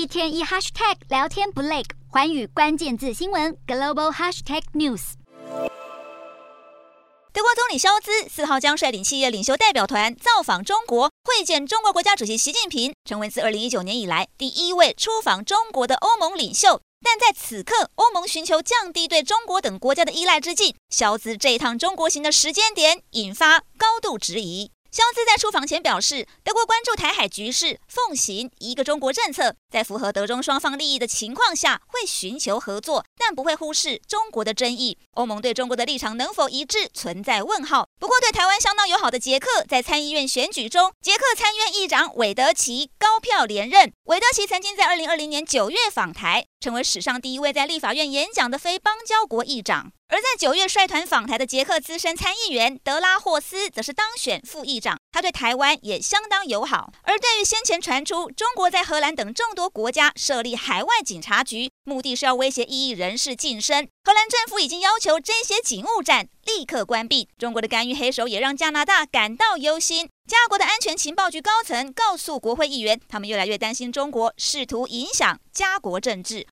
[0.00, 5.12] 一天一 hashtag 聊天不累，寰宇关键字新闻 global hashtag news。
[7.34, 16.80] 德国总理肖兹四号将率领企业领袖代表团造访中国，会见中国国家主席习近平，成为自二零一九年以来第一位出访中国的欧盟领袖。
[17.04, 24.70] 但在此刻，欧盟寻求降低对中国等国家的依赖之际，肖兹这一趟中国行的时间点引发高度质疑。
[24.90, 34.98] 肖兹在出访前表示，德国关注台海局势，奉行一个中国政策，在符合德中双方利益的情况下，会寻求合作，但不会忽视中国的争议。
[35.12, 37.86] 欧盟对中国的立场能否一致存在问号。
[38.00, 43.92] 不过，对台湾相当友好的捷克，在参议院选举中，捷克参议院议长韦德奇高票连任。
[44.06, 49.92] 韦德奇曾经在二零二零年九月访台，成为史上第一位在立法院演讲的非邦交国议长。
[50.10, 54.98] 而在九月率团访台的捷克资深参议员德拉霍斯，则是当选副议长。
[55.12, 56.92] 他对台湾也相当友好。
[57.02, 67.28] 而对于先前传出中国在荷兰等众多国家设立海外警察局，目的是要威胁异议人士晋升，荷兰政府已经要求这些警务站立刻关闭。
[67.38, 70.08] 中国的干预黑手也让加拿大感到忧心。
[70.28, 76.46] 加国的安全情报局高层告诉国会议员，他们越来越担心中国试图影响加国政治。